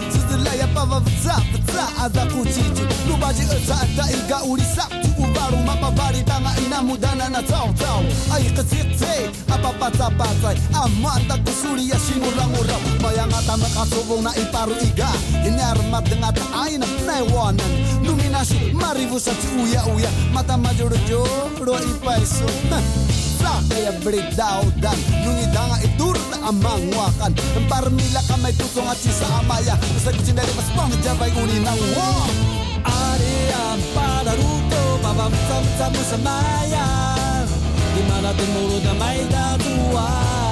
[0.10, 5.13] Setelah ya pava vza vza ada kucici, lu baji eza ada iga uri sabtu
[5.98, 8.02] bari tanga ina mudana na tau tau
[8.34, 9.16] ai ka tsi tsi
[9.54, 12.02] a pa pa tsa pa tsa a ma ta ku suri ya, ya e e
[12.02, 13.40] e shi mura mura ma ya nga
[14.24, 15.12] na i paru i ga.
[15.44, 15.74] I na
[17.06, 17.58] na i wan
[19.20, 21.22] sa tu ya uya, mata ma ta ma jo ro jo
[21.64, 21.76] ro
[23.44, 28.88] Sa kaya bridaw dan Yung danga itur na amang wakan Ang parmila ka may tutong
[28.88, 31.84] at sisa amaya Sa kusinari mas pangit dyan uninang
[32.88, 34.73] Ari ang palaruta
[35.04, 37.48] papam sam samu semayang,
[37.94, 40.43] Di mana temurut damai dan tua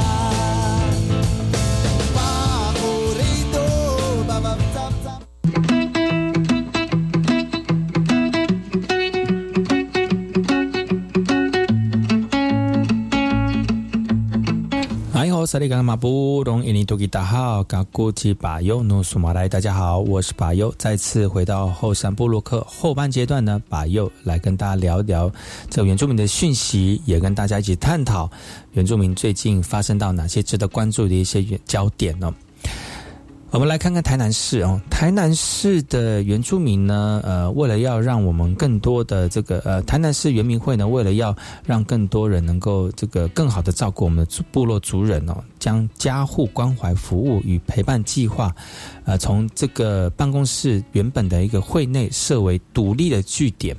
[15.45, 25.31] 萨利甘马布隆伊尼多吉达好，嘎古吉巴尤努苏马来，大家好，我是巴尤，再次回到后山布洛克后半阶段呢，巴尤来跟大家聊一聊
[25.69, 28.29] 这原住民的讯息，也跟大家一起探讨
[28.73, 32.33] 原住民最近发生到哪些值得关注的一些焦点呢？
[33.51, 41.35] 我们来看看台南市哦，台南市的原住民呢，呃，为了要让我们更多的这个呃，台南市原民会呢，为了要
[41.65, 48.55] 让更多人能够这个更好的照顾我们的部落族人哦，将家户关怀服务与陪伴计划，
[49.03, 53.75] 呃，从这个办公室原本的一个会内设为独立的据点。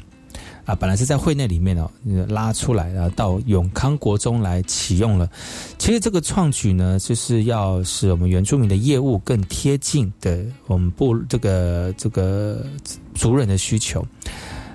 [0.64, 1.90] 啊，本来是在会内里面哦，
[2.28, 5.28] 拉出来啊，到永康国中来启用了。
[5.76, 12.64] 其实这个创举呢，就是要使我们原住民的业务更贴近的我们部这个这个
[13.12, 14.06] 族人的需求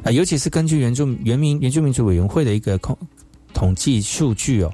[0.03, 2.97] 啊，尤其是根据原住原民原住民族委员会的一个统
[3.53, 4.73] 统计数据哦，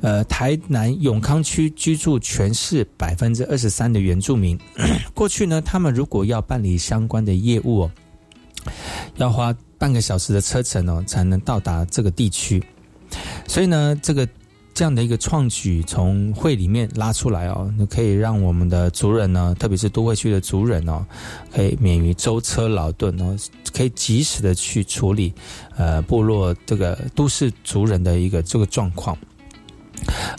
[0.00, 4.58] 呃，台南永康区居住全市百分之二十三的原住民，
[5.14, 7.90] 过去呢，他们如果要办理相关的业务哦，
[9.18, 9.54] 要花。
[9.78, 12.62] 半个小时的车程哦，才能到达这个地区。
[13.46, 14.28] 所以呢，这个
[14.72, 21.06] 这样的一个创举从会里面拉出来哦，可以让我们的族人呢，特别是都会区的族人哦，
[21.52, 23.36] 可以免于舟车劳顿哦，
[23.72, 25.32] 可以及时的去处理
[25.76, 29.16] 呃部落这个都市族人的一个这个状况。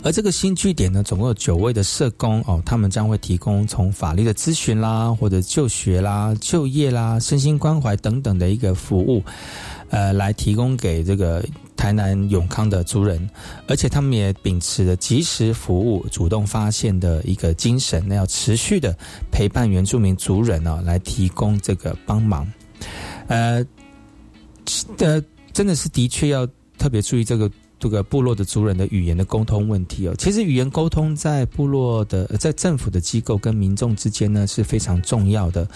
[0.02, 9.22] 而这个新据点呢，总共有九位的社工哦，他们将会提供从法律的咨询啦，或者就学啦、就业啦、身心关怀等等的一个服务，
[9.90, 11.44] 呃，来提供给这个
[11.76, 13.28] 台南永康的族人，
[13.66, 18.96] 而且他们也秉持着及时服务、主动发现的一个精神，那要持续的
[19.32, 22.46] 陪伴原住民族人呢，来提供这个帮忙，
[23.26, 23.64] 呃，
[24.96, 26.46] 的真的是的确要
[26.78, 27.50] 特别注意这个。
[27.78, 35.68] 这个部落的族人的语言的沟通问题哦，其实语言沟通在部落的、在政府的机构跟民众之间呢是非常重要的。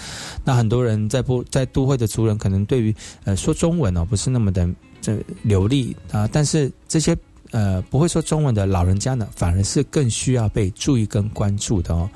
[0.43, 2.95] 那很多人在部在都会的族人可能对于
[3.25, 4.69] 呃说中文哦不是那么的
[5.03, 7.17] 这流利啊，但是这些
[7.51, 12.09] 呃不会说中文的老人家呢，反而是更需要被注意跟关注的哦。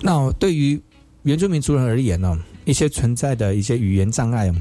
[0.00, 0.80] 那对于
[1.24, 4.54] 原住民族人而言呢，一些存在的一些语言障碍。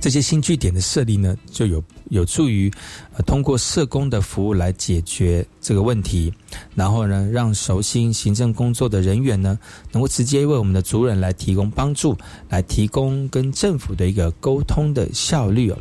[0.00, 2.70] 这些新据点的设立呢，就有有助于
[3.14, 6.32] 呃通过社工的服务来解决这个问题，
[6.74, 9.58] 然后呢，让熟悉行政工作的人员呢，
[9.92, 12.16] 能够直接为我们的族人来提供帮助，
[12.48, 15.78] 来提供跟政府的一个沟通的效率哦。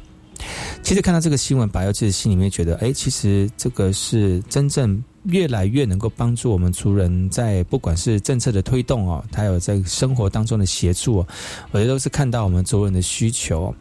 [0.81, 5.03] 其实看到这个新闻，白友自己心里面觉得，哎，其实这个是真正。
[5.25, 11.27] 越来越能够帮助我们族人，在不管是政策的推动哦，还有在生活当中的协助哦，
[11.71, 13.73] 我觉得都是看到我们族人的需求。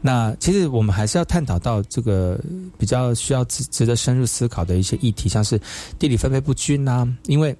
[0.00, 2.38] 那其实我们还是要探讨到这个
[2.78, 5.60] 比较需要值值得深入思考的一些议题，像是
[5.98, 7.56] 地理分配不均啊，因为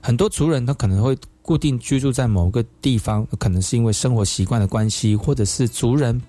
[0.00, 6.20] 很多族人他可能会固定居住在某个地方，可能是因为生活习惯的关系，或者是族人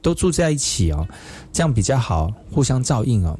[0.00, 1.06] 都住在一起哦，
[1.52, 3.38] 这样比较好，互相照应哦。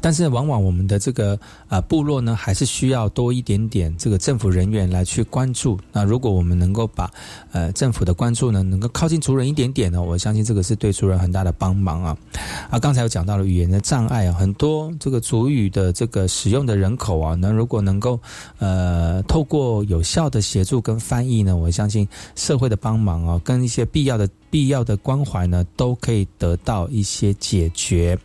[0.00, 1.38] 但是，往往我们的这个
[1.68, 5.78] 呃部落呢，还是需要多一点点这个政府人员来去关注。
[5.92, 7.10] 那如果我们能够把
[7.52, 12.16] 呃政府的关注呢，能够靠近族人一点点呢，我相信这个是对族人很大的帮忙啊。
[12.70, 18.18] 啊，刚才有讲到了语言的障碍啊，很多这个族语的这个使用的人口啊，那如果能够
[18.58, 28.16] 呃透过有效的协助跟翻译呢，我相信社会的帮忙啊，跟一些必要的必要的关怀呢，都可以得到一些解决。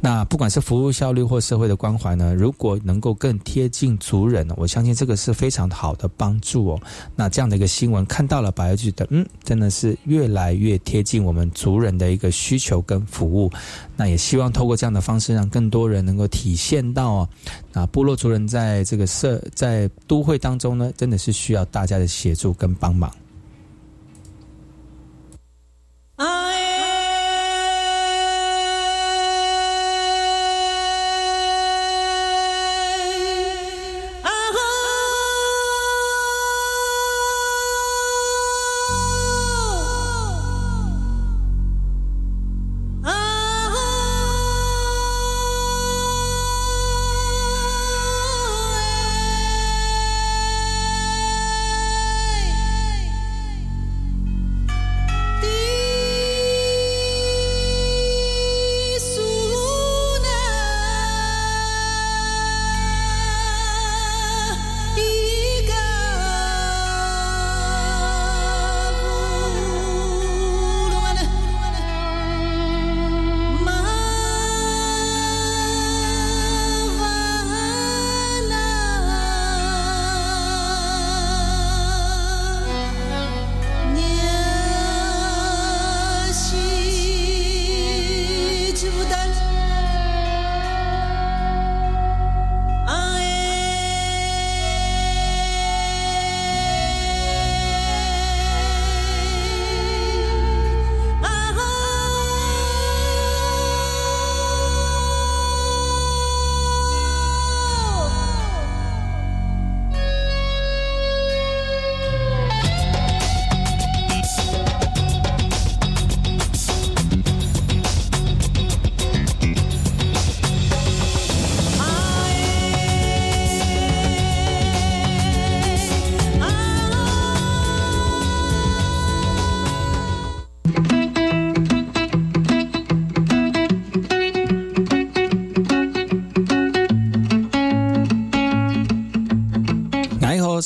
[0.00, 6.80] 那不管是服务效率或社会的关怀呢，如果能够更贴近族人，我相信这个是非常好的帮助哦。
[7.16, 13.50] 那这样的一个新闻看到了，白觉得嗯，真的是越来越贴近我们族人的一个需求跟服务。
[13.96, 17.28] 那也希望透过这样的方式，让更多人能够体现到哦，
[17.72, 23.10] 那部落族人在这个社在都会当中呢，真的是需要大家的协助跟帮忙。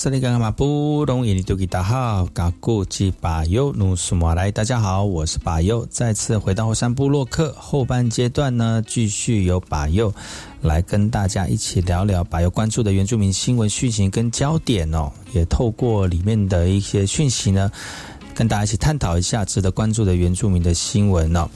[0.03, 10.13] 是那个嘛布隆伊尼多吉大好，嘎古吉巴尤努苏马来，大家好，我是巴尤，再次回到后山部落客后半阶段呢，继续由巴尤
[10.61, 17.71] 来跟大家一起聊聊巴尤关注的原住民新闻讯息跟焦点哦，也透过里面的一些讯息呢。
[18.35, 21.49] 跟大家一起探讨一下值得关注的原住民的新闻哦。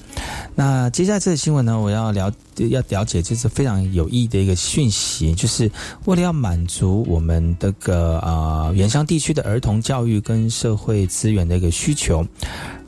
[0.55, 5.70] 那接下来这个新闻呢，我要了要了解，就是非常有意义的一个讯息，就是
[6.05, 12.27] 为了要满足我们这个啊原乡地区的儿童教育跟社会资源的一个需求，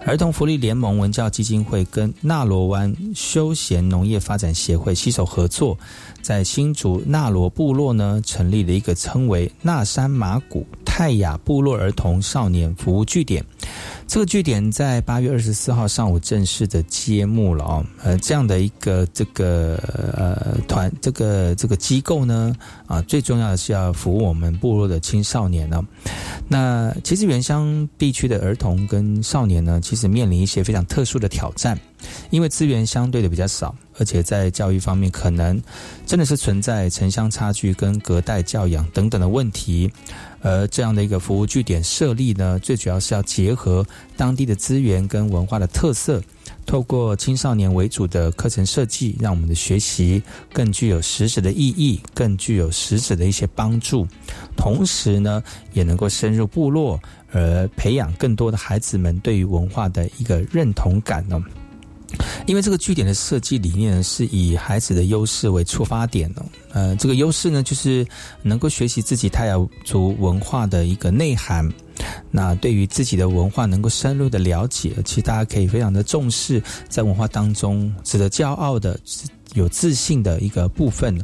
[0.07, 5.77] 儿童福利联盟文教基金会跟纳罗湾休闲农业发展协会携手合作，
[6.23, 13.45] 在新竹纳罗部落呢成立了一个称为纳山马古泰雅部落儿童少年服务据点。
[14.07, 19.77] 这个据点在八月二十四号上午正式的揭幕了哦，呃，这样的一个这个
[20.17, 22.55] 呃团这个这个机构呢，
[22.87, 25.87] 啊，最重要的是要服务我们部落的青少年呢。
[26.49, 31.79] 那其实原乡地区的儿童跟少年呢，其实面临一些非常特殊的挑战，
[32.31, 35.61] 因为资源相对的比较少，而且在教育方面可能
[36.07, 39.93] 真的是存在城乡差距跟隔代教养等等的问题。
[40.41, 43.85] 而这样的一个服务据点设立呢，最主要是要结合
[44.17, 46.23] 当地的资源跟文化的特色，
[46.65, 50.23] 透过青少年为主的课程设计，让我们的学习
[50.53, 54.07] 更具有实质的意义，更具有实质的一些帮助。
[54.57, 57.01] 同时呢，也能够深入部落，
[57.33, 61.43] 而培养更多的孩子们对于文化的一个认同感呢。
[62.47, 66.45] 因为这个据点的设计理念，是以孩子的优势为出发点哦。
[66.73, 68.07] 呃，这个优势呢，就是
[68.43, 69.55] 能够学习自己泰雅
[69.85, 71.69] 族文化的一个内涵。
[72.31, 78.99] 那对于自己的文化能够深入的了解，其实大家可以非常的重视，在文化当中值得骄傲的、
[79.55, 81.19] 有自信的一个部分。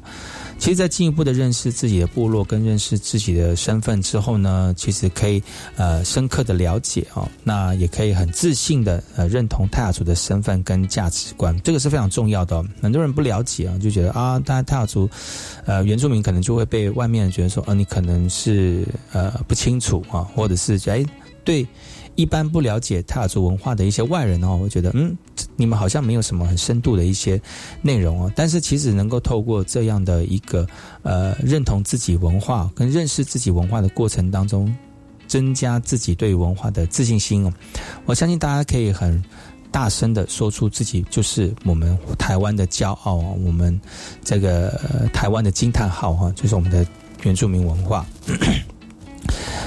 [0.58, 5.42] 其实，在进一步的认识自己的部落跟认识自己的身份之后呢，其实可以
[5.76, 12.64] 呃深刻的了解哦，那也可以很自信的呃认同泰雅族的身份跟价值观，这个是非常重要的。
[12.80, 15.08] 很多人不了解啊，就觉得啊，大家泰雅族
[15.66, 21.04] 呃原住民可能就会被外面人觉得说，呃，你可能是呃不清楚啊，或者是哎
[21.44, 21.66] 对。
[22.16, 25.16] 一般不了解泰雅族文化的一些外人哦，会觉得嗯，
[25.56, 27.40] 你们好像没有什么很深度的一些
[27.82, 28.32] 内容哦。
[28.36, 30.66] 但是其实能够透过这样的一个
[31.02, 34.74] 呃认同自己文化跟认识自己文化的过程当中，
[35.26, 37.52] 增加自己对文化的自信心哦。
[38.06, 39.22] 我相信大家可以很
[39.70, 43.80] 大声的说出自己就是我们台湾的骄傲啊，我们
[44.22, 44.80] 这个
[45.12, 46.86] 台湾的惊叹号哈，就是我们的
[47.24, 48.06] 原住民文化。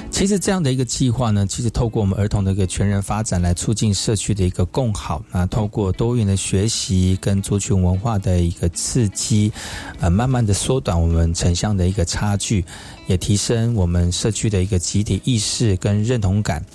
[0.10, 9.52] 其实这样的一个计划呢，其实透过我们儿童的一个全人发展来促进社区的一个共好啊，透过多元的学习跟族群文化的一个刺激，
[10.00, 12.66] 呃，慢慢的缩短我们城乡的一个差距，
[13.06, 16.66] 也提升我们社区的一个集体意识跟认同感。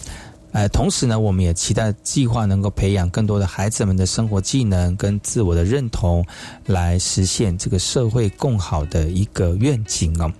[0.52, 6.24] 呃，同时呢，我们也期待计划能够培养更多的孩子们的生活技能跟自我的认同，
[6.66, 10.30] 来实现这个社会更好的一个愿景哦。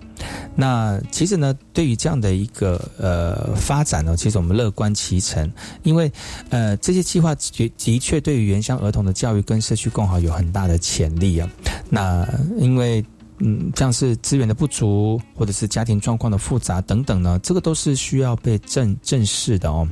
[0.54, 5.50] 那其实呢，对于这样的一个呃发展呢，其实我们乐观其成，
[5.82, 6.10] 因为
[6.50, 11.48] 呃这些计划的的确对于原乡儿童的教育跟社区共好有很大的潜力啊。
[11.88, 13.04] 那因为。
[13.44, 19.88] 嗯，像是资源的不足，或者是家庭状况的复杂等等呢，这个都是需要被正正视的哦。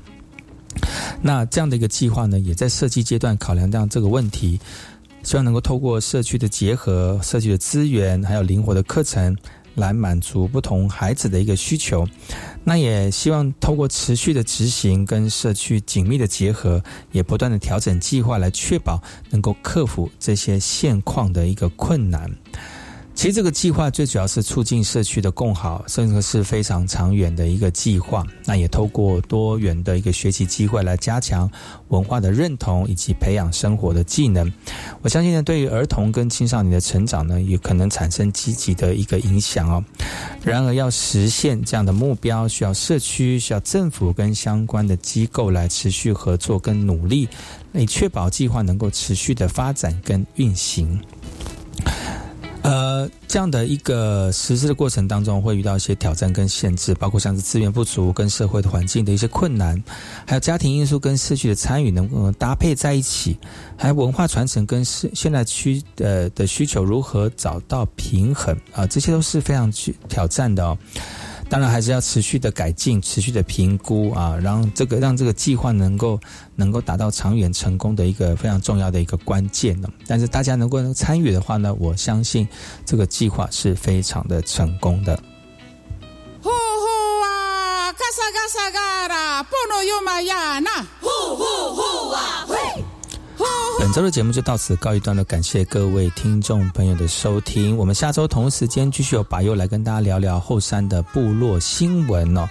[1.21, 4.61] 那这样的一个计划呢，也在设计阶段考量这样这个问题，
[5.25, 9.37] 希望能够透过社区的结合、社区的资源，还有灵活的课程，
[9.75, 12.07] 来满足不同孩子的一个需求。
[12.63, 22.31] 那也希望透过持续的执行跟社区紧密的结合，也不断的调整计划，来确保能够克服这些现况的一个困难。
[23.13, 28.27] 其实这个计划最主要是促进社区的共好，甚至是非常长远的一个计划。
[28.47, 31.51] 那也透过多元的一个学习机会来加强
[31.89, 34.51] 文化的认同，以及培养生活的技能。
[35.03, 39.85] 我相信呢，对于儿童跟青少年的成长呢，也可能产生积极的一个影响哦。
[40.43, 47.29] 然而，要实现这样的目标，需要社区、需要政府跟相关的机构来持续合作跟努力，
[47.75, 50.99] 以确保计划能够持续的发展跟运行。
[52.63, 59.83] 呃，这样的一个实施的过程当中，会遇到一些挑战跟限制，包括像是资源不足、跟社会的环境的一些困难，
[60.27, 63.39] 还有家庭因素跟社区的参与能不能搭配在一起，
[63.77, 70.77] 还有文化传承跟现现在区呃的需求如何找到平衡啊，这些都是非常去挑战的哦。
[71.51, 76.19] 当然还是要持续的改进，持续的评估啊，让这个让这个计划能够
[76.55, 79.89] 能够达到长远成功的一个非常重要的一个关键呢。
[80.07, 82.47] 但是大家能够参与的话呢，我相信
[82.87, 85.21] 这个计划是非常的成功的。
[86.41, 86.87] 呼呼
[87.25, 90.87] 啊！saga sagara, pono yumayana.
[91.03, 92.85] Hu hu hu ah hui.
[93.79, 97.77] 本周的节目就到此告一段落，感谢各位听众朋友的收听。
[97.77, 102.47] 我们下周同时间继续有把优来跟大家聊聊后山的部落新闻哦。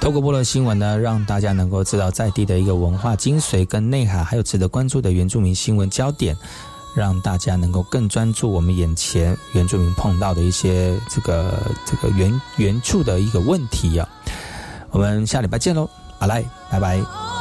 [0.00, 6.36] 透过部落新闻呢，让大家能够知道在地的一个文化精髓跟内涵，还有值得关注的原住民新闻焦点，
[6.94, 14.08] 让大家能够更专注我们眼前原住民碰到的一些这个这个原原处的一个问题啊。
[14.90, 17.37] 我们下礼拜见喽，阿来，拜拜。